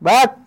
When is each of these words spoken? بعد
بعد 0.00 0.45